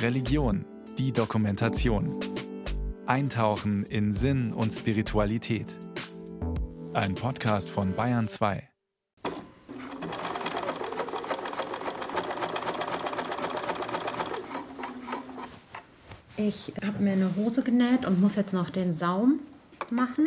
[0.00, 0.64] Religion,
[0.98, 2.18] die Dokumentation.
[3.06, 5.66] Eintauchen in Sinn und Spiritualität.
[6.92, 8.68] Ein Podcast von Bayern 2.
[16.36, 19.40] Ich habe mir eine Hose genäht und muss jetzt noch den Saum
[19.90, 20.26] machen.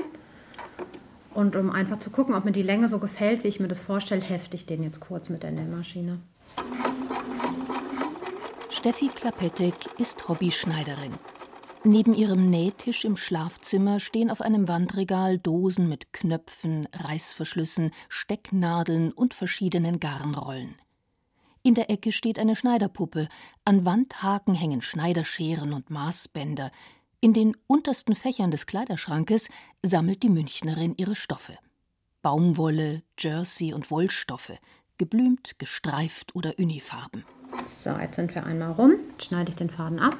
[1.33, 3.81] Und um einfach zu gucken, ob mir die Länge so gefällt, wie ich mir das
[3.81, 6.19] vorstelle, hefte ich den jetzt kurz mit der Nähmaschine.
[8.85, 11.15] Steffi Klapetek ist Hobbyschneiderin.
[11.83, 19.33] Neben ihrem Nähtisch im Schlafzimmer stehen auf einem Wandregal Dosen mit Knöpfen, Reißverschlüssen, Stecknadeln und
[19.33, 20.75] verschiedenen Garnrollen.
[21.63, 23.27] In der Ecke steht eine Schneiderpuppe,
[23.63, 26.69] an Wandhaken hängen Schneiderscheren und Maßbänder.
[27.21, 29.49] In den untersten Fächern des Kleiderschrankes
[29.81, 31.57] sammelt die Münchnerin ihre Stoffe.
[32.21, 34.53] Baumwolle, Jersey und Wollstoffe,
[34.99, 37.25] geblümt, gestreift oder Unifarben.
[37.65, 38.95] So, jetzt sind wir einmal rum.
[39.11, 40.15] Jetzt schneide ich den Faden ab.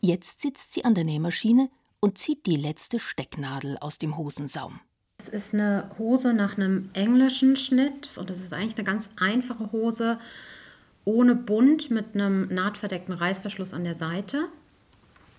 [0.00, 1.68] Jetzt sitzt sie an der Nähmaschine
[2.00, 4.80] und zieht die letzte Stecknadel aus dem Hosensaum.
[5.18, 9.72] Es ist eine Hose nach einem englischen Schnitt und es ist eigentlich eine ganz einfache
[9.72, 10.18] Hose
[11.04, 14.48] ohne Bund mit einem nahtverdeckten Reißverschluss an der Seite.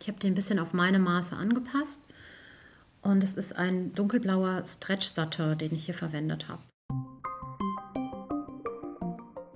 [0.01, 2.01] Ich habe den ein bisschen auf meine Maße angepasst
[3.01, 6.61] und es ist ein dunkelblauer Stretch-Satin, den ich hier verwendet habe.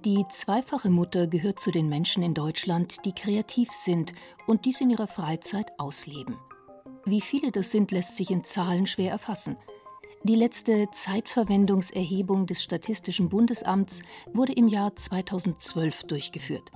[0.03, 4.13] Die zweifache Mutter gehört zu den Menschen in Deutschland, die kreativ sind
[4.47, 6.39] und dies in ihrer Freizeit ausleben.
[7.05, 9.57] Wie viele das sind, lässt sich in Zahlen schwer erfassen.
[10.23, 14.01] Die letzte Zeitverwendungserhebung des Statistischen Bundesamts
[14.33, 16.71] wurde im Jahr 2012 durchgeführt.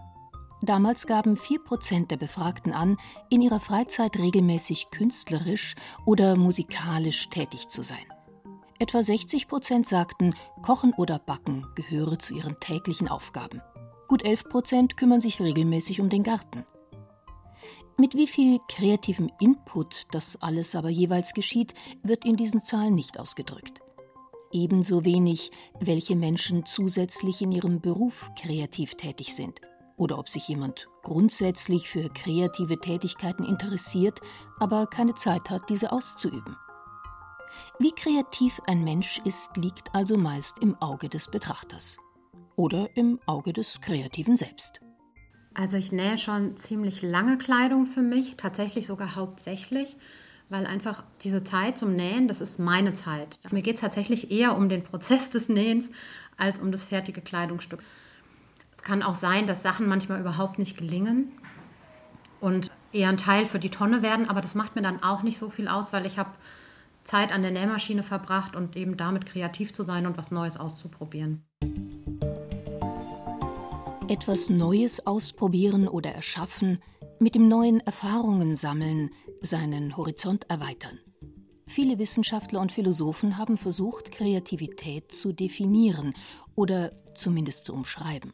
[0.62, 2.98] Damals gaben 4% der Befragten an,
[3.32, 5.74] in ihrer Freizeit regelmäßig künstlerisch
[6.06, 8.06] oder musikalisch tätig zu sein.
[8.78, 13.62] Etwa 60 Prozent sagten, Kochen oder Backen gehöre zu ihren täglichen Aufgaben.
[14.10, 16.66] Gut 11 Prozent kümmern sich regelmäßig um den Garten.
[17.98, 23.18] Mit wie viel kreativem Input das alles aber jeweils geschieht, wird in diesen Zahlen nicht
[23.18, 23.80] ausgedrückt.
[24.52, 29.62] Ebenso wenig, welche Menschen zusätzlich in ihrem Beruf kreativ tätig sind
[29.96, 34.20] oder ob sich jemand grundsätzlich für kreative Tätigkeiten interessiert,
[34.60, 36.58] aber keine Zeit hat, diese auszuüben.
[37.80, 41.98] Wie kreativ ein Mensch ist, liegt also meist im Auge des Betrachters
[42.56, 44.82] oder im Auge des Kreativen selbst.
[45.54, 49.96] Also ich nähe schon ziemlich lange Kleidung für mich, tatsächlich sogar hauptsächlich,
[50.50, 53.40] weil einfach diese Zeit zum Nähen, das ist meine Zeit.
[53.52, 55.90] Mir geht es tatsächlich eher um den Prozess des Nähens
[56.38, 57.82] als um das fertige Kleidungsstück.
[58.74, 61.32] Es kann auch sein, dass Sachen manchmal überhaupt nicht gelingen
[62.42, 65.38] und eher ein Teil für die Tonne werden, aber das macht mir dann auch nicht
[65.38, 66.32] so viel aus, weil ich habe
[67.06, 71.46] Zeit an der Nähmaschine verbracht und eben damit kreativ zu sein und was Neues auszuprobieren.
[74.08, 76.80] Etwas Neues ausprobieren oder erschaffen,
[77.20, 79.10] mit dem neuen Erfahrungen sammeln,
[79.42, 81.00] seinen Horizont erweitern.
[81.68, 86.14] Viele Wissenschaftler und Philosophen haben versucht, Kreativität zu definieren
[86.56, 88.34] oder zumindest zu umschreiben.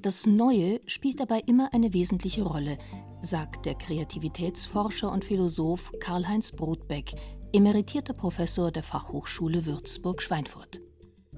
[0.00, 2.78] Das Neue spielt dabei immer eine wesentliche Rolle,
[3.20, 7.14] sagt der Kreativitätsforscher und Philosoph Karl-Heinz Brodbeck
[7.56, 10.82] emeritierter Professor der Fachhochschule Würzburg-Schweinfurt.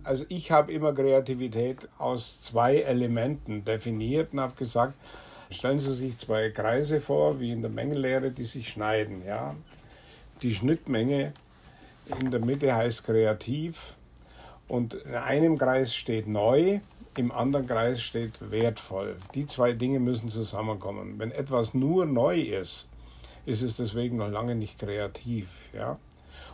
[0.02, 4.98] Also ich habe immer Kreativität aus zwei Elementen definiert und habe gesagt,
[5.48, 9.24] stellen Sie sich zwei Kreise vor, wie in der Mengenlehre, die sich schneiden.
[9.24, 9.54] Ja?
[10.42, 11.34] Die Schnittmenge
[12.20, 13.94] in der Mitte heißt kreativ
[14.66, 16.80] und in einem Kreis steht neu,
[17.16, 19.18] im anderen Kreis steht wertvoll.
[19.36, 21.20] Die zwei Dinge müssen zusammenkommen.
[21.20, 22.88] Wenn etwas nur neu ist,
[23.46, 25.46] ist es deswegen noch lange nicht kreativ.
[25.72, 25.96] Ja?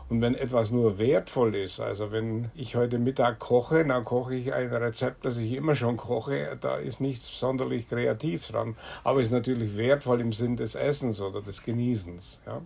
[0.09, 4.53] Und wenn etwas nur wertvoll ist, also wenn ich heute Mittag koche, dann koche ich
[4.53, 9.33] ein Rezept, das ich immer schon koche, da ist nichts sonderlich kreativ dran, aber ist
[9.33, 12.43] natürlich wertvoll im Sinn des Essens oder des Genießens.
[12.47, 12.61] Ja.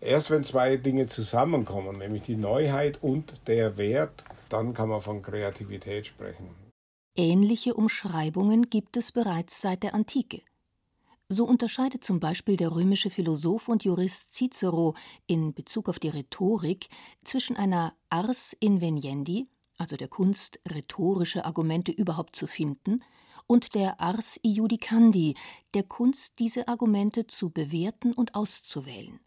[0.00, 5.22] Erst wenn zwei Dinge zusammenkommen, nämlich die Neuheit und der Wert, dann kann man von
[5.22, 6.50] Kreativität sprechen.
[7.16, 10.42] Ähnliche Umschreibungen gibt es bereits seit der Antike.
[11.28, 14.94] So unterscheidet zum Beispiel der römische Philosoph und Jurist Cicero
[15.26, 16.88] in Bezug auf die Rhetorik
[17.24, 23.02] zwischen einer ars inveniendi, also der Kunst, rhetorische Argumente überhaupt zu finden,
[23.48, 25.34] und der ars iudicandi,
[25.74, 29.18] der Kunst, diese Argumente zu bewerten und auszuwählen.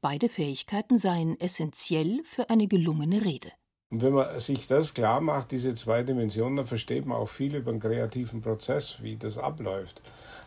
[0.00, 3.50] Beide Fähigkeiten seien essentiell für eine gelungene Rede.
[3.90, 7.54] Und wenn man sich das klar macht, diese zwei Dimensionen, dann versteht man auch viel
[7.54, 10.02] über den kreativen Prozess, wie das abläuft.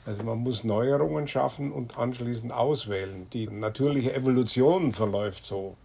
[0.06, 3.28] Also man muss Neuerungen schaffen und anschließend auswählen.
[3.32, 5.78] Die natürliche Evolution verläuft so.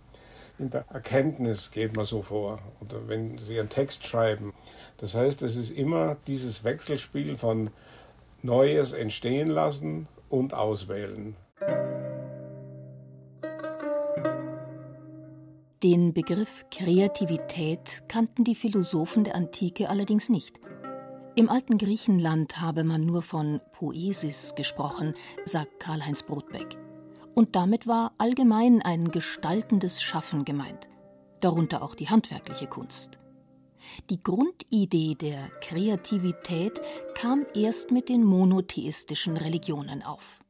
[0.59, 2.59] In der Erkenntnis geht man so vor.
[2.81, 4.53] Oder wenn Sie einen Text schreiben.
[4.99, 7.71] Das heißt, es ist immer dieses Wechselspiel von
[8.43, 11.37] Neues entstehen lassen und auswählen.
[15.85, 20.59] Den Begriff Kreativität kannten die Philosophen der Antike allerdings nicht.
[21.35, 25.13] Im alten Griechenland habe man nur von Poesis gesprochen,
[25.45, 26.79] sagt Karl-Heinz Brodbeck.
[27.35, 30.89] Und damit war allgemein ein gestaltendes Schaffen gemeint,
[31.43, 33.19] darunter auch die handwerkliche Kunst.
[34.09, 36.81] Die Grundidee der Kreativität
[37.15, 40.41] kam erst mit den monotheistischen Religionen auf.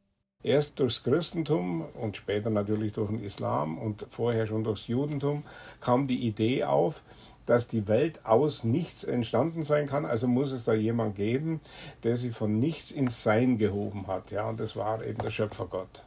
[0.44, 5.42] Erst durchs Christentum und später natürlich durch den Islam und vorher schon durchs Judentum
[5.80, 7.02] kam die Idee auf,
[7.46, 10.04] dass die Welt aus nichts entstanden sein kann.
[10.04, 11.62] Also muss es da jemand geben,
[12.02, 14.32] der sie von nichts ins Sein gehoben hat.
[14.32, 16.04] Ja, und das war eben der Schöpfergott.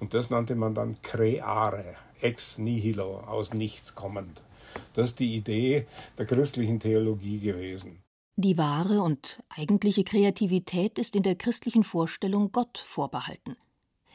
[0.00, 4.42] Und das nannte man dann Creare, ex nihilo, aus nichts kommend.
[4.92, 5.86] Das ist die Idee
[6.18, 8.01] der christlichen Theologie gewesen.
[8.36, 13.56] Die wahre und eigentliche Kreativität ist in der christlichen Vorstellung Gott vorbehalten.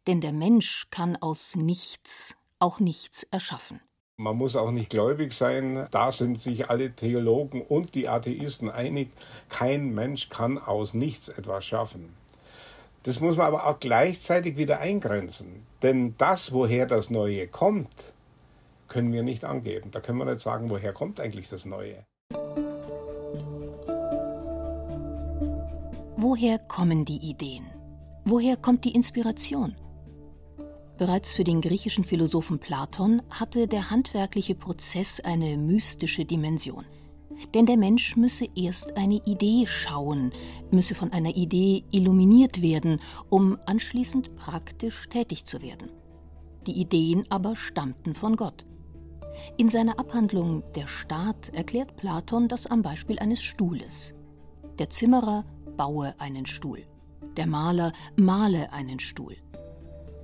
[0.08, 3.80] Denn der Mensch kann aus nichts auch nichts erschaffen.
[4.20, 5.88] Man muss auch nicht gläubig sein.
[5.92, 9.10] Da sind sich alle Theologen und die Atheisten einig.
[9.50, 12.12] Kein Mensch kann aus nichts etwas schaffen.
[13.04, 15.68] Das muss man aber auch gleichzeitig wieder eingrenzen.
[15.84, 18.14] Denn das, woher das Neue kommt,
[18.88, 19.92] können wir nicht angeben.
[19.92, 22.04] Da können wir nicht sagen, woher kommt eigentlich das Neue.
[26.20, 27.68] Woher kommen die Ideen?
[28.26, 29.76] Woher kommt die Inspiration?
[30.98, 36.86] Bereits für den griechischen Philosophen Platon hatte der handwerkliche Prozess eine mystische Dimension.
[37.54, 40.32] Denn der Mensch müsse erst eine Idee schauen,
[40.72, 43.00] müsse von einer Idee illuminiert werden,
[43.30, 45.92] um anschließend praktisch tätig zu werden.
[46.66, 48.66] Die Ideen aber stammten von Gott.
[49.56, 54.16] In seiner Abhandlung Der Staat erklärt Platon das am Beispiel eines Stuhles.
[54.80, 55.46] Der Zimmerer
[55.78, 56.84] baue einen Stuhl,
[57.38, 59.38] der Maler male einen Stuhl.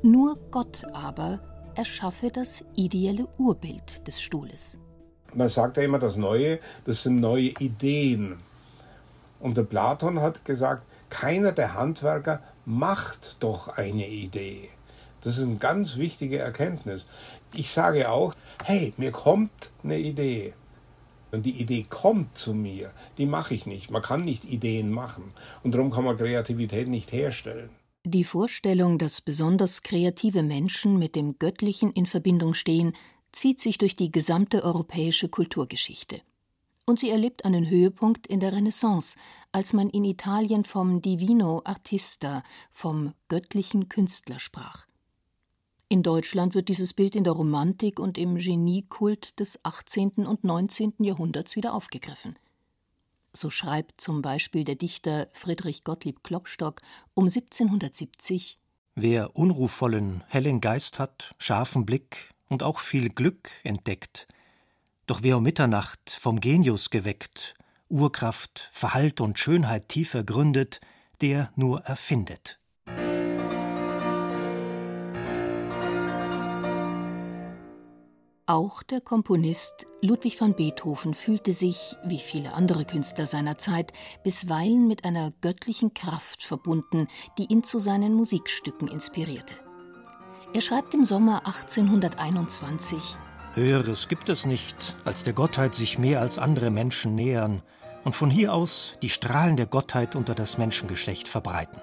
[0.02, 1.40] Nur Gott aber
[1.76, 4.78] erschaffe das ideelle Urbild des Stuhles.
[5.34, 8.40] Man sagt ja immer, das Neue, das sind neue Ideen.
[9.40, 14.70] Und der Platon hat gesagt, keiner der Handwerker macht doch eine Idee.
[15.22, 17.08] Das ist eine ganz wichtige Erkenntnis.
[17.54, 18.34] Ich sage auch,
[18.64, 20.54] hey, mir kommt eine Idee.
[21.34, 23.90] Und die Idee kommt zu mir, die mache ich nicht.
[23.90, 25.34] Man kann nicht Ideen machen.
[25.64, 27.72] Und darum kann man Kreativität nicht herstellen.
[28.06, 32.94] Die Vorstellung, dass besonders kreative Menschen mit dem Göttlichen in Verbindung stehen,
[33.32, 36.22] zieht sich durch die gesamte europäische Kulturgeschichte.
[36.86, 39.18] Und sie erlebt einen Höhepunkt in der Renaissance,
[39.52, 44.86] als man in Italien vom Divino Artista, vom göttlichen Künstler sprach.
[45.90, 50.26] In Deutschland wird dieses Bild in der Romantik und im Geniekult des 18.
[50.26, 50.94] und 19.
[51.00, 52.38] Jahrhunderts wieder aufgegriffen.
[53.32, 56.82] So schreibt zum Beispiel der Dichter Friedrich Gottlieb Klopstock
[57.14, 58.60] um 1770
[58.96, 64.28] Wer unruhvollen, hellen Geist hat, scharfen Blick und auch viel Glück entdeckt,
[65.08, 67.56] doch wer um Mitternacht vom Genius geweckt,
[67.90, 70.80] Urkraft, Verhalt und Schönheit tiefer gründet,
[71.22, 72.60] der nur erfindet.
[78.54, 84.88] Auch der Komponist Ludwig van Beethoven fühlte sich, wie viele andere Künstler seiner Zeit, bisweilen
[84.88, 87.08] mit einer göttlichen Kraft verbunden,
[87.40, 89.56] die ihn zu seinen Musikstücken inspirierte.
[90.54, 93.18] Er schreibt im Sommer 1821
[93.56, 97.64] Höheres gibt es nicht, als der Gottheit sich mehr als andere Menschen nähern
[98.04, 101.82] und von hier aus die Strahlen der Gottheit unter das Menschengeschlecht verbreiten.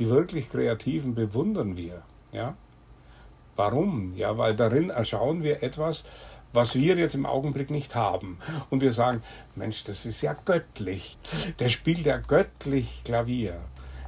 [0.00, 2.02] Die wirklich Kreativen bewundern wir.
[2.32, 2.56] Ja?
[3.54, 4.14] Warum?
[4.16, 6.04] Ja, weil darin erschauen wir etwas,
[6.52, 8.38] was wir jetzt im Augenblick nicht haben.
[8.70, 9.22] Und wir sagen,
[9.54, 11.18] Mensch, das ist ja göttlich.
[11.58, 13.60] Der spielt ja göttlich Klavier.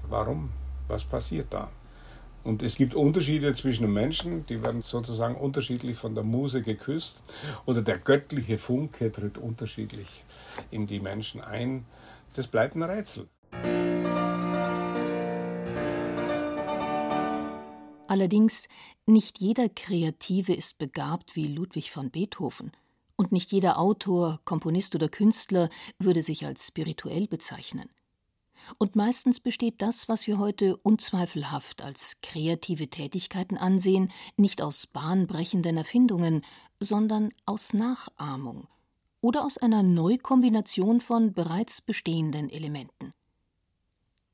[0.08, 0.50] Warum?
[0.88, 1.68] Was passiert da?
[2.42, 7.22] Und es gibt Unterschiede zwischen den Menschen, die werden sozusagen unterschiedlich von der Muse geküsst.
[7.66, 10.24] Oder der göttliche Funke tritt unterschiedlich
[10.70, 11.84] in die Menschen ein.
[12.34, 13.28] Das bleibt ein Rätsel.
[18.12, 18.68] Allerdings,
[19.06, 22.70] nicht jeder Kreative ist begabt wie Ludwig van Beethoven,
[23.16, 27.88] und nicht jeder Autor, Komponist oder Künstler würde sich als spirituell bezeichnen.
[28.76, 35.78] Und meistens besteht das, was wir heute unzweifelhaft als kreative Tätigkeiten ansehen, nicht aus bahnbrechenden
[35.78, 36.42] Erfindungen,
[36.80, 38.68] sondern aus Nachahmung
[39.22, 43.14] oder aus einer Neukombination von bereits bestehenden Elementen.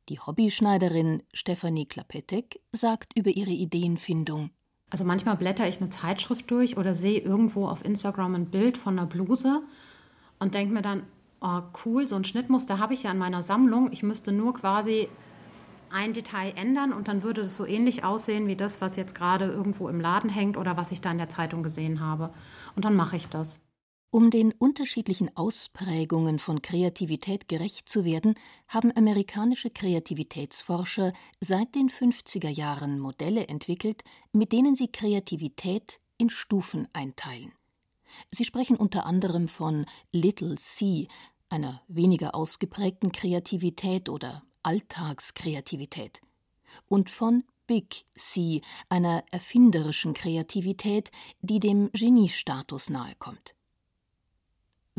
[0.09, 4.51] Die Hobbyschneiderin Stefanie Klapetek sagt über ihre Ideenfindung:
[4.89, 8.99] Also manchmal blätter ich eine Zeitschrift durch oder sehe irgendwo auf Instagram ein Bild von
[8.99, 9.63] einer Bluse
[10.39, 11.03] und denke mir dann,
[11.43, 13.93] oh cool, so ein Schnittmuster habe ich ja in meiner Sammlung.
[13.93, 15.09] Ich müsste nur quasi
[15.91, 19.45] ein Detail ändern und dann würde es so ähnlich aussehen wie das, was jetzt gerade
[19.45, 22.33] irgendwo im Laden hängt oder was ich da in der Zeitung gesehen habe.
[22.77, 23.61] Und dann mache ich das.
[24.11, 28.37] Um den unterschiedlichen Ausprägungen von Kreativität gerecht zu werden,
[28.67, 36.89] haben amerikanische Kreativitätsforscher seit den 50er Jahren Modelle entwickelt, mit denen sie Kreativität in Stufen
[36.95, 37.53] einteilen.
[38.31, 41.09] Sie sprechen unter anderem von Little C,
[41.51, 46.23] einer weniger ausgeprägten Kreativität oder Alltagskreativität,
[46.87, 51.11] und von Big C, einer erfinderischen Kreativität,
[51.43, 53.55] die dem Geniestatus nahekommt.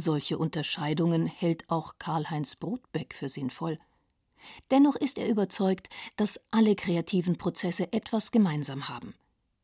[0.02, 3.80] Solche Unterscheidungen hält auch Karl-Heinz Brotbeck für sinnvoll.
[4.72, 9.14] Dennoch ist er überzeugt, dass alle kreativen Prozesse etwas gemeinsam haben.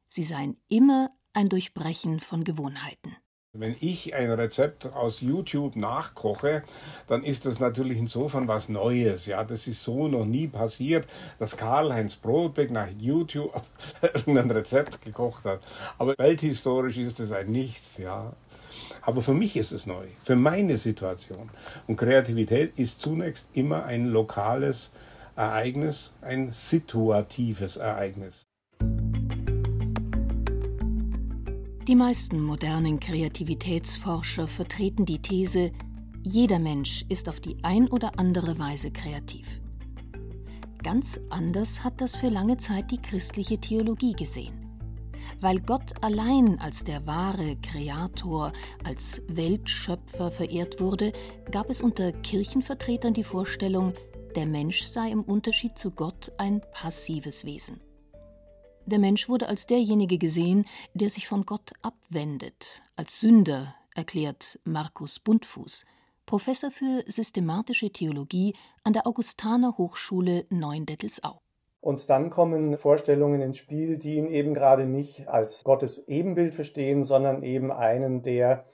[0.09, 3.15] Sie seien immer ein Durchbrechen von Gewohnheiten.
[3.53, 6.63] Wenn ich ein Rezept aus YouTube nachkoche,
[7.07, 9.27] dann ist das natürlich insofern was Neues.
[9.27, 11.07] Ja, das ist so noch nie passiert,
[11.39, 13.53] dass Karl-Heinz Brotbeck nach YouTube
[14.25, 15.61] ein Rezept gekocht hat.
[15.97, 17.97] Aber welthistorisch ist es ein Nichts.
[17.97, 18.33] Ja,
[19.01, 21.49] aber für mich ist es neu, für meine Situation.
[21.87, 24.91] Und Kreativität ist zunächst immer ein lokales
[25.35, 28.47] Ereignis, ein situatives Ereignis.
[31.87, 35.71] Die meisten modernen Kreativitätsforscher vertreten die These,
[36.23, 39.61] jeder Mensch ist auf die ein oder andere Weise kreativ.
[40.81, 44.64] Ganz anders hat das für lange Zeit die christliche Theologie gesehen.
[45.39, 48.51] Weil Gott allein als der wahre Kreator,
[48.83, 51.13] als Weltschöpfer verehrt wurde,
[51.51, 53.93] gab es unter Kirchenvertretern die Vorstellung,
[54.35, 57.79] der Mensch sei im Unterschied zu Gott ein passives Wesen.
[58.85, 65.19] Der Mensch wurde als derjenige gesehen, der sich von Gott abwendet, als Sünder, erklärt Markus
[65.19, 65.85] Buntfuß,
[66.25, 71.44] Professor für systematische Theologie an der Augustaner Hochschule Neuendettelsau.
[71.85, 77.03] Und dann kommen Vorstellungen ins Spiel, die ihn eben gerade nicht als Gottes Ebenbild verstehen,
[77.03, 78.65] sondern eben einen, der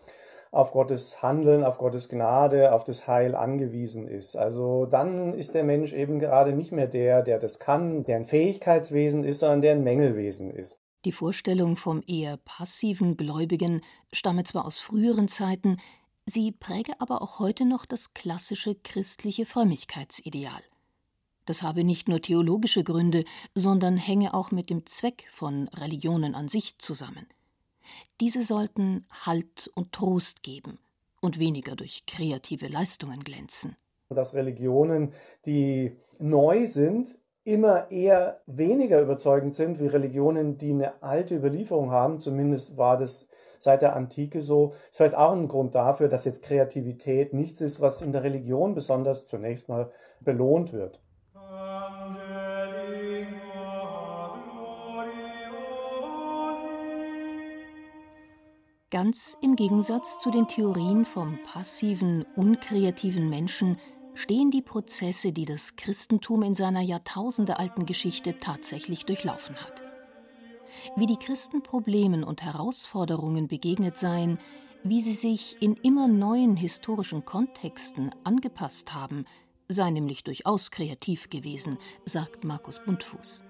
[0.50, 4.38] auf Gottes Handeln, auf Gottes Gnade, auf das Heil angewiesen ist.
[4.38, 8.24] Also dann ist der Mensch eben gerade nicht mehr der, der das kann, der ein
[8.24, 10.80] Fähigkeitswesen ist, sondern der ein Mängelwesen ist.
[11.03, 13.82] Die Vorstellung vom eher passiven Gläubigen
[14.13, 15.82] stamme zwar aus früheren Zeiten,
[16.25, 20.62] sie präge aber auch heute noch das klassische christliche Frömmigkeitsideal.
[21.45, 23.24] Das habe nicht nur theologische Gründe,
[23.55, 27.27] sondern hänge auch mit dem Zweck von Religionen an sich zusammen.
[28.19, 30.79] Diese sollten Halt und Trost geben
[31.21, 33.75] und weniger durch kreative Leistungen glänzen.
[34.10, 35.13] Dass Religionen,
[35.45, 42.19] die neu sind, immer eher weniger überzeugend sind wie Religionen, die eine alte Überlieferung haben.
[42.19, 43.29] Zumindest war das
[43.60, 44.74] seit der Antike so.
[44.91, 48.75] Ist vielleicht auch ein Grund dafür, dass jetzt Kreativität nichts ist, was in der Religion
[48.75, 51.00] besonders zunächst mal belohnt wird.
[58.91, 63.77] Ganz im Gegensatz zu den Theorien vom passiven, unkreativen Menschen
[64.15, 69.81] stehen die Prozesse, die das Christentum in seiner jahrtausendealten Geschichte tatsächlich durchlaufen hat.
[70.98, 74.39] Wie die Christen Problemen und Herausforderungen begegnet seien,
[74.83, 79.24] wie sie sich in immer neuen historischen Kontexten angepasst haben,
[79.69, 83.45] sei nämlich durchaus kreativ gewesen, sagt Markus Buntfuß.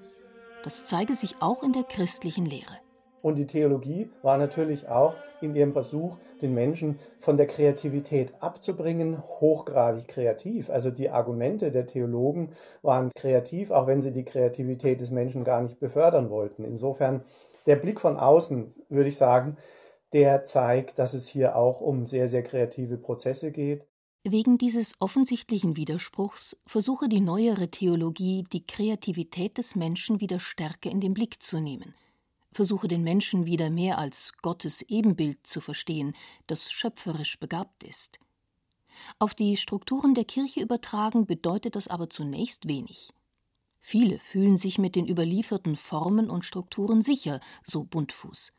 [0.63, 2.77] Das zeige sich auch in der christlichen Lehre.
[3.21, 9.21] Und die Theologie war natürlich auch in ihrem Versuch, den Menschen von der Kreativität abzubringen,
[9.23, 10.69] hochgradig kreativ.
[10.69, 12.51] Also die Argumente der Theologen
[12.81, 16.63] waren kreativ, auch wenn sie die Kreativität des Menschen gar nicht befördern wollten.
[16.63, 17.23] Insofern
[17.65, 19.57] der Blick von außen, würde ich sagen,
[20.13, 23.85] der zeigt, dass es hier auch um sehr, sehr kreative Prozesse geht.
[24.23, 31.01] Wegen dieses offensichtlichen Widerspruchs versuche die neuere Theologie, die Kreativität des Menschen wieder stärker in
[31.01, 31.95] den Blick zu nehmen
[32.51, 36.13] versuche den Menschen wieder mehr als Gottes Ebenbild zu verstehen,
[36.47, 38.19] das schöpferisch begabt ist.
[39.19, 43.13] Auf die Strukturen der Kirche übertragen bedeutet das aber zunächst wenig.
[43.79, 48.51] Viele fühlen sich mit den überlieferten Formen und Strukturen sicher, so Buntfuß.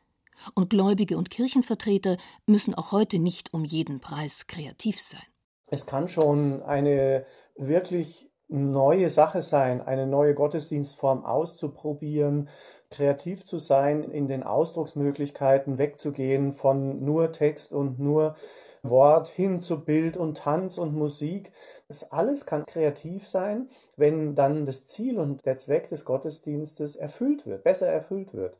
[0.55, 5.21] Und Gläubige und Kirchenvertreter müssen auch heute nicht um jeden Preis kreativ sein.
[5.67, 12.49] Es kann schon eine wirklich neue Sache sein, eine neue Gottesdienstform auszuprobieren,
[12.93, 18.35] kreativ zu sein, in den Ausdrucksmöglichkeiten wegzugehen von nur Text und nur
[18.83, 21.51] Wort hin zu Bild und Tanz und Musik.
[21.87, 27.47] Das alles kann kreativ sein, wenn dann das Ziel und der Zweck des Gottesdienstes erfüllt
[27.47, 28.55] wird, besser erfüllt wird.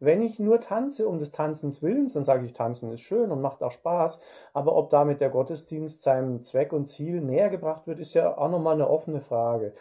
[0.00, 3.40] Wenn ich nur tanze um des Tanzens Willens, dann sage ich, Tanzen ist schön und
[3.40, 4.18] macht auch Spaß.
[4.52, 8.50] Aber ob damit der Gottesdienst seinem Zweck und Ziel näher gebracht wird, ist ja auch
[8.50, 9.72] nochmal eine offene Frage.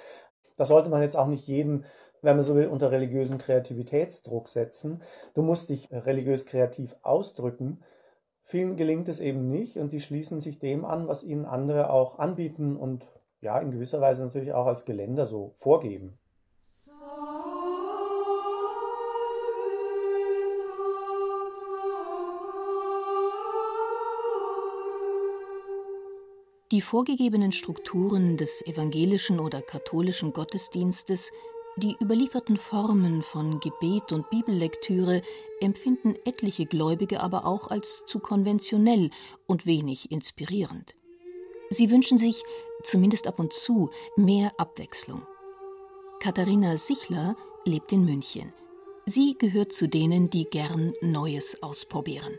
[0.56, 1.84] Das sollte man jetzt auch nicht jedem,
[2.24, 5.02] wenn man so will, unter religiösen Kreativitätsdruck setzen.
[5.36, 7.84] Du musst dich religiös kreativ ausdrücken.
[8.42, 12.20] Vielen gelingt es eben nicht und die schließen sich dem an, was ihnen andere auch
[12.20, 13.06] anbieten und
[13.42, 16.18] ja, in gewisser Weise natürlich auch als Geländer so vorgeben.
[26.72, 31.32] Die vorgegebenen Strukturen des evangelischen oder katholischen Gottesdienstes,
[31.76, 35.22] die überlieferten Formen von Gebet und Bibellektüre
[35.60, 39.10] empfinden etliche Gläubige aber auch als zu konventionell
[39.48, 40.96] und wenig inspirierend.
[41.70, 42.44] Sie wünschen sich,
[42.84, 45.24] zumindest ab und zu, mehr Abwechslung.
[46.20, 48.54] Katharina Sichler lebt in München.
[49.06, 52.38] Sie gehört zu denen, die gern Neues ausprobieren.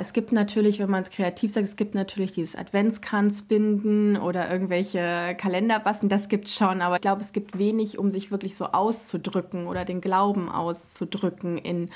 [0.00, 5.36] Es gibt natürlich, wenn man es kreativ sagt, es gibt natürlich dieses Adventskranzbinden oder irgendwelche
[5.36, 8.56] Kalender basteln, das gibt es schon, aber ich glaube, es gibt wenig, um sich wirklich
[8.56, 11.90] so auszudrücken oder den Glauben auszudrücken in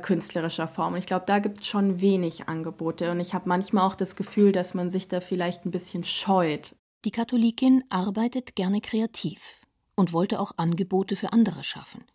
[0.00, 0.94] künstlerischer Form.
[0.94, 4.16] Und ich glaube, da gibt es schon wenig Angebote und ich habe manchmal auch das
[4.16, 6.74] Gefühl, dass man sich da vielleicht ein bisschen scheut.
[7.04, 12.06] Die Katholikin arbeitet gerne kreativ und wollte auch Angebote für andere schaffen.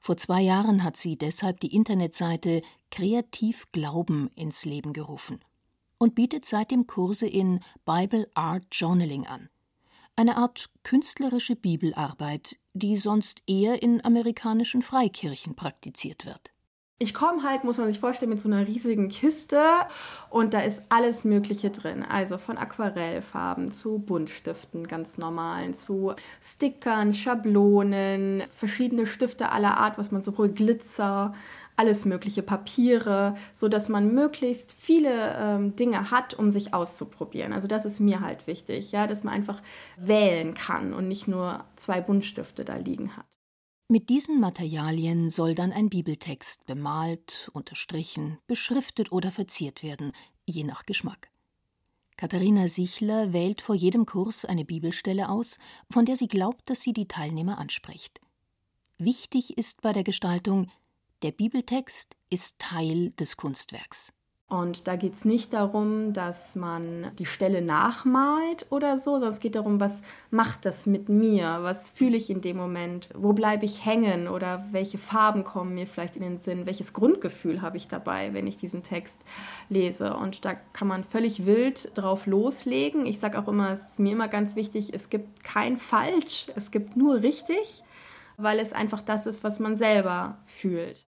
[0.00, 5.44] Vor zwei Jahren hat sie deshalb die Internetseite Kreativ Glauben ins Leben gerufen
[5.98, 9.50] und bietet seitdem Kurse in Bible Art Journaling an.
[10.16, 16.50] Eine Art künstlerische Bibelarbeit, die sonst eher in amerikanischen Freikirchen praktiziert wird.
[17.02, 19.58] Ich komme halt, muss man sich vorstellen, mit so einer riesigen Kiste
[20.28, 22.02] und da ist alles Mögliche drin.
[22.02, 30.10] Also von Aquarellfarben zu Buntstiften, ganz normalen, zu Stickern, Schablonen, verschiedene Stifte aller Art, was
[30.10, 31.34] man so holt, Glitzer,
[31.74, 37.54] alles mögliche Papiere, so dass man möglichst viele ähm, Dinge hat, um sich auszuprobieren.
[37.54, 39.62] Also das ist mir halt wichtig, ja, dass man einfach
[39.96, 43.24] wählen kann und nicht nur zwei Buntstifte da liegen hat.
[43.92, 50.12] Mit diesen Materialien soll dann ein Bibeltext bemalt, unterstrichen, beschriftet oder verziert werden,
[50.46, 51.28] je nach Geschmack.
[52.16, 55.58] Katharina Sichler wählt vor jedem Kurs eine Bibelstelle aus,
[55.90, 58.20] von der sie glaubt, dass sie die Teilnehmer anspricht.
[58.96, 60.70] Wichtig ist bei der Gestaltung,
[61.22, 64.12] der Bibeltext ist Teil des Kunstwerks.
[64.50, 69.38] Und da geht es nicht darum, dass man die Stelle nachmalt oder so, sondern es
[69.38, 71.60] geht darum, was macht das mit mir?
[71.62, 73.10] Was fühle ich in dem Moment?
[73.14, 74.26] Wo bleibe ich hängen?
[74.26, 76.66] Oder welche Farben kommen mir vielleicht in den Sinn?
[76.66, 79.20] Welches Grundgefühl habe ich dabei, wenn ich diesen Text
[79.68, 80.14] lese?
[80.14, 83.06] Und da kann man völlig wild drauf loslegen.
[83.06, 86.72] Ich sage auch immer, es ist mir immer ganz wichtig, es gibt kein Falsch, es
[86.72, 87.84] gibt nur richtig,
[88.36, 91.06] weil es einfach das ist, was man selber fühlt.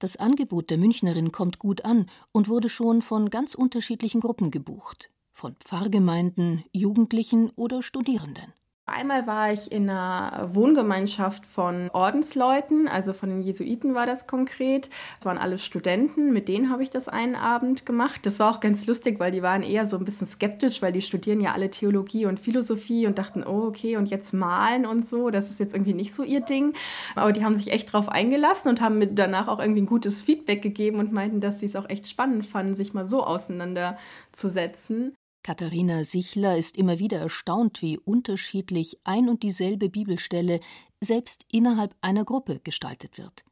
[0.00, 5.10] Das Angebot der Münchnerin kommt gut an und wurde schon von ganz unterschiedlichen Gruppen gebucht,
[5.30, 8.54] von Pfarrgemeinden, Jugendlichen oder Studierenden.
[8.90, 14.90] Einmal war ich in einer Wohngemeinschaft von Ordensleuten, also von den Jesuiten war das konkret.
[15.18, 18.26] Das waren alles Studenten, mit denen habe ich das einen Abend gemacht.
[18.26, 21.02] Das war auch ganz lustig, weil die waren eher so ein bisschen skeptisch, weil die
[21.02, 25.30] studieren ja alle Theologie und Philosophie und dachten, oh okay, und jetzt malen und so,
[25.30, 26.74] das ist jetzt irgendwie nicht so ihr Ding.
[27.14, 30.20] Aber die haben sich echt drauf eingelassen und haben mir danach auch irgendwie ein gutes
[30.20, 35.14] Feedback gegeben und meinten, dass sie es auch echt spannend fanden, sich mal so auseinanderzusetzen.
[35.42, 40.60] Katharina Sichler ist immer wieder erstaunt, wie unterschiedlich ein und dieselbe Bibelstelle
[41.00, 43.42] selbst innerhalb einer Gruppe gestaltet wird.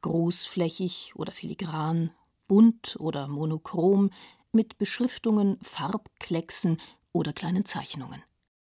[0.00, 2.10] Großflächig oder filigran,
[2.48, 4.10] bunt oder monochrom,
[4.50, 6.78] mit Beschriftungen, Farbklecksen
[7.12, 8.22] oder kleinen Zeichnungen.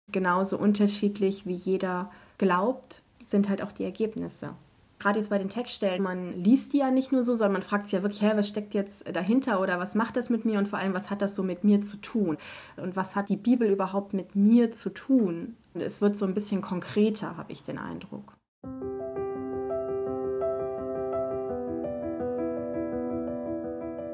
[0.09, 4.55] Genauso unterschiedlich wie jeder glaubt, sind halt auch die Ergebnisse
[4.98, 7.87] gerade jetzt bei den Textstellen, man liest die ja nicht nur so, sondern man fragt
[7.87, 10.68] sich ja wirklich, hä, was steckt jetzt dahinter oder was macht das mit mir und
[10.68, 12.38] vor allem, was hat das so mit mir zu tun?
[12.76, 15.57] Und was hat die Bibel überhaupt mit mir zu tun?
[15.74, 18.35] Und es wird so ein bisschen konkreter, habe ich den Eindruck.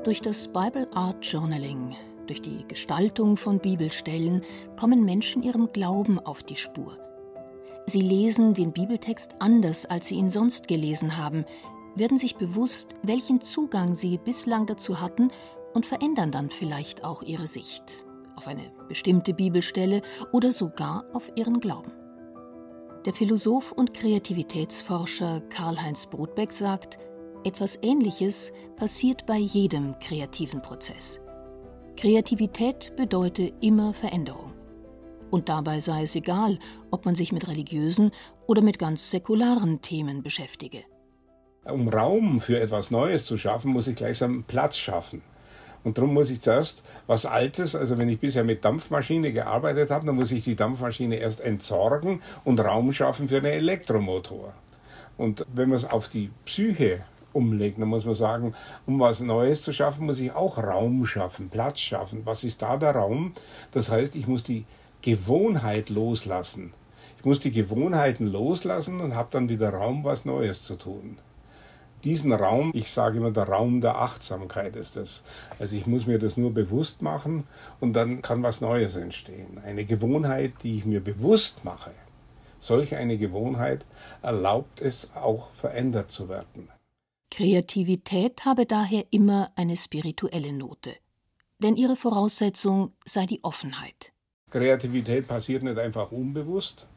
[0.05, 1.95] Durch das Bible Art Journaling,
[2.27, 4.43] durch die Gestaltung von Bibelstellen
[4.79, 6.97] kommen Menschen ihrem Glauben auf die Spur.
[7.91, 11.45] Sie lesen den Bibeltext anders, als sie ihn sonst gelesen haben,
[11.97, 15.33] werden sich bewusst, welchen Zugang sie bislang dazu hatten
[15.75, 18.05] und verändern dann vielleicht auch ihre Sicht
[18.37, 21.91] auf eine bestimmte Bibelstelle oder sogar auf ihren Glauben.
[23.07, 26.97] Der Philosoph und Kreativitätsforscher Karl-Heinz Brodbeck sagt,
[27.43, 31.21] etwas Ähnliches passiert bei jedem kreativen Prozess.
[31.97, 34.50] Kreativität bedeutet immer Veränderung.
[35.31, 36.59] Und dabei sei es egal,
[36.91, 38.11] ob man sich mit religiösen
[38.47, 40.83] oder mit ganz säkularen Themen beschäftige.
[41.65, 45.23] Um Raum für etwas Neues zu schaffen, muss ich gleichsam Platz schaffen.
[45.83, 50.07] Und darum muss ich zuerst was Altes, also wenn ich bisher mit Dampfmaschine gearbeitet habe,
[50.07, 54.53] dann muss ich die Dampfmaschine erst entsorgen und Raum schaffen für einen Elektromotor.
[55.17, 57.01] Und wenn man es auf die Psyche
[57.33, 58.55] umlegt, dann muss man sagen,
[58.87, 62.23] um was Neues zu schaffen, muss ich auch Raum schaffen, Platz schaffen.
[62.25, 63.33] Was ist da der Raum?
[63.71, 64.67] Das heißt, ich muss die
[65.03, 66.73] Gewohnheit loslassen.
[67.19, 71.19] Ich muss die Gewohnheiten loslassen und habe dann wieder Raum, was Neues zu tun
[72.05, 75.23] diesen Raum, ich sage immer, der Raum der Achtsamkeit ist es.
[75.59, 77.45] Also ich muss mir das nur bewusst machen
[77.79, 79.61] und dann kann was Neues entstehen.
[79.65, 81.93] Eine Gewohnheit, die ich mir bewusst mache.
[82.61, 83.85] Solch eine Gewohnheit
[84.23, 86.69] erlaubt es auch verändert zu werden.
[87.31, 90.95] Kreativität habe daher immer eine spirituelle Note.
[91.59, 94.13] Denn ihre Voraussetzung sei die Offenheit.
[94.51, 96.89] Kreativität passiert nicht einfach unbewusst.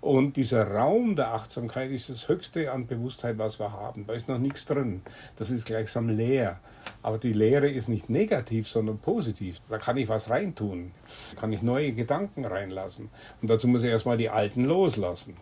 [0.00, 4.06] Und dieser Raum der Achtsamkeit ist das Höchste an Bewusstheit, was wir haben.
[4.06, 5.02] Da ist noch nichts drin.
[5.36, 6.58] Das ist gleichsam leer.
[7.02, 9.60] Aber die Leere ist nicht negativ, sondern positiv.
[9.68, 10.92] Da kann ich was reintun.
[11.34, 13.10] Da kann ich neue Gedanken reinlassen.
[13.40, 15.36] Und dazu muss ich erstmal die alten loslassen.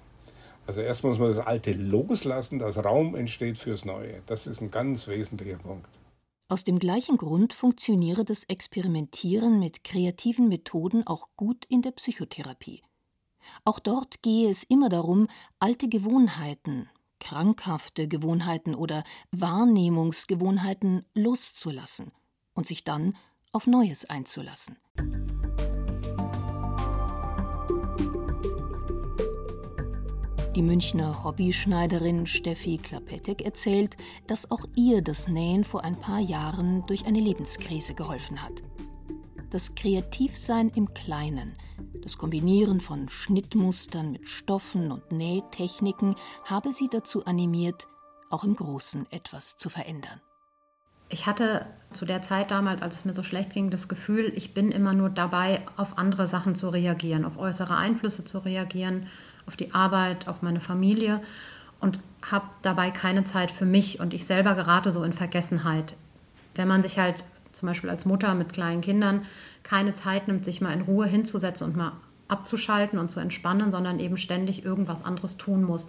[0.67, 4.23] Also erst muss man das Alte loslassen, dass Raum entsteht fürs Neue.
[4.27, 5.89] Das ist ein ganz wesentlicher Punkt.
[6.51, 12.83] Aus dem gleichen Grund funktioniere das Experimentieren mit kreativen Methoden auch gut in der Psychotherapie.
[13.65, 15.29] Auch dort gehe es immer darum,
[15.61, 16.89] alte Gewohnheiten,
[17.21, 22.11] krankhafte Gewohnheiten oder Wahrnehmungsgewohnheiten loszulassen
[22.55, 23.17] und sich dann
[23.53, 24.77] auf Neues einzulassen.
[30.57, 36.85] Die Münchner Hobbyschneiderin Steffi Klapetek erzählt, dass auch ihr das Nähen vor ein paar Jahren
[36.89, 38.55] durch eine Lebenskrise geholfen hat.
[39.51, 41.55] Das Kreativsein im Kleinen,
[42.03, 47.87] das Kombinieren von Schnittmustern mit Stoffen und Nähtechniken habe sie dazu animiert,
[48.29, 50.21] auch im Großen etwas zu verändern.
[51.11, 54.53] Ich hatte zu der Zeit damals, als es mir so schlecht ging, das Gefühl, ich
[54.53, 59.07] bin immer nur dabei, auf andere Sachen zu reagieren, auf äußere Einflüsse zu reagieren
[59.51, 61.21] auf die Arbeit, auf meine Familie
[61.81, 65.97] und habe dabei keine Zeit für mich und ich selber gerate so in Vergessenheit.
[66.55, 69.23] Wenn man sich halt zum Beispiel als Mutter mit kleinen Kindern
[69.65, 71.95] keine Zeit nimmt, sich mal in Ruhe hinzusetzen und mal
[72.29, 75.89] abzuschalten und zu entspannen, sondern eben ständig irgendwas anderes tun muss.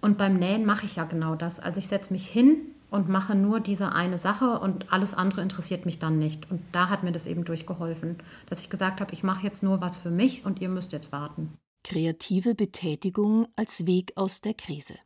[0.00, 1.60] Und beim Nähen mache ich ja genau das.
[1.60, 2.56] Also ich setze mich hin
[2.90, 6.50] und mache nur diese eine Sache und alles andere interessiert mich dann nicht.
[6.50, 9.80] Und da hat mir das eben durchgeholfen, dass ich gesagt habe, ich mache jetzt nur
[9.80, 11.52] was für mich und ihr müsst jetzt warten.
[11.88, 14.96] Kreative Betätigung als Weg aus der Krise.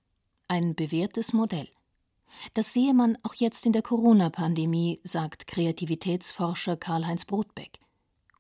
[0.48, 1.68] Ein bewährtes Modell.
[2.54, 7.80] Das sehe man auch jetzt in der Corona-Pandemie, sagt Kreativitätsforscher Karl-Heinz Brotbeck.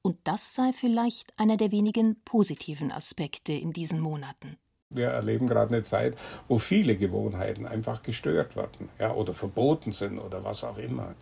[0.00, 4.56] Und das sei vielleicht einer der wenigen positiven Aspekte in diesen Monaten.
[4.88, 6.16] Wir erleben gerade eine Zeit,
[6.48, 11.14] wo viele Gewohnheiten einfach gestört werden ja, oder verboten sind oder was auch immer.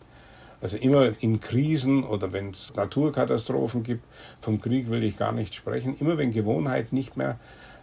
[0.61, 4.05] Also immer in Krisen oder wenn es Naturkatastrophen gibt,
[4.41, 7.39] vom Krieg will ich gar nicht sprechen, immer wenn Gewohnheiten nicht mehr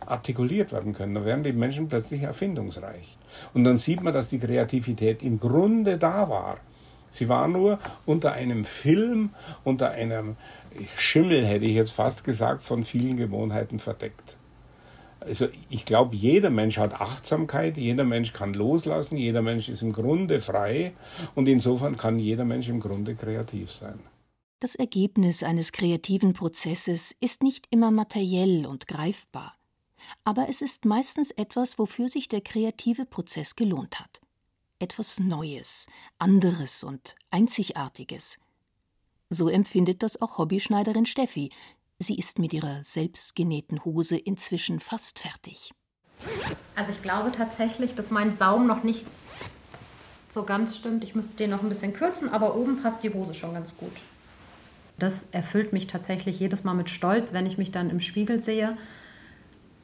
[0.06, 3.18] artikuliert werden können, dann werden die Menschen plötzlich erfindungsreich.
[3.54, 6.58] Und dann sieht man, dass die Kreativität im Grunde da war.
[7.10, 9.30] Sie war nur unter einem Film,
[9.64, 10.36] unter einem
[10.98, 14.38] Schimmel, hätte ich jetzt fast gesagt, von vielen Gewohnheiten verdeckt.
[15.26, 19.92] Also ich glaube, jeder Mensch hat Achtsamkeit, jeder Mensch kann loslassen, jeder Mensch ist im
[19.92, 20.94] Grunde frei
[21.34, 24.00] und insofern kann jeder Mensch im Grunde kreativ sein.
[24.60, 29.56] Das Ergebnis eines kreativen Prozesses ist nicht immer materiell und greifbar,
[30.24, 34.22] aber es ist meistens etwas, wofür sich der kreative Prozess gelohnt hat.
[34.80, 35.88] Etwas Neues,
[36.20, 38.38] anderes und Einzigartiges.
[39.30, 41.50] So empfindet das auch Hobbyschneiderin Steffi,
[42.00, 45.72] Sie ist mit ihrer selbstgenähten Hose inzwischen fast fertig.
[46.76, 49.06] Also ich glaube tatsächlich, dass mein Saum noch nicht
[50.28, 51.04] so ganz stimmt.
[51.04, 53.94] Ich müsste den noch ein bisschen kürzen, aber oben passt die Hose schon ganz gut.
[54.98, 58.78] Das erfüllt mich tatsächlich jedes Mal mit Stolz, wenn ich mich dann im Spiegel sehe.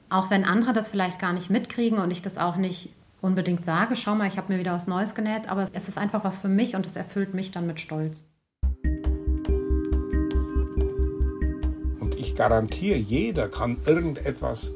[0.09, 2.89] Auch wenn andere das vielleicht gar nicht mitkriegen und ich das auch nicht
[3.21, 6.23] unbedingt sage, schau mal, ich habe mir wieder was Neues genäht, aber es ist einfach
[6.23, 8.25] was für mich und es erfüllt mich dann mit Stolz.
[12.41, 14.71] Garantiere, jeder kann irgendetwas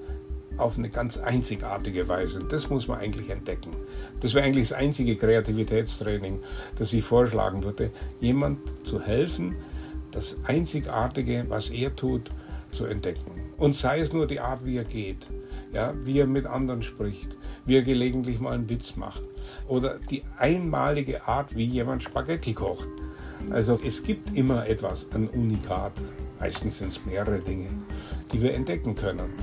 [0.58, 2.44] auf eine ganz einzigartige Weise.
[2.48, 3.72] Das muss man eigentlich entdecken.
[4.20, 6.42] Das wäre eigentlich das einzige Kreativitätstraining,
[6.78, 9.56] das ich vorschlagen würde, jemand zu helfen,
[10.12, 12.30] das Einzigartige, was er tut,
[12.70, 13.32] zu entdecken.
[13.58, 15.32] Und sei es nur die Art, wie er geht,
[15.74, 19.24] ja, wie er mit anderen spricht, wie er gelegentlich mal einen Witz macht
[19.68, 22.90] oder die einmalige Art, wie jemand Spaghetti kocht.
[23.50, 25.94] Also es gibt immer etwas, ein Unikat.
[26.40, 27.70] Meistens sind es mehrere Dinge,
[28.32, 29.34] die wir entdecken können.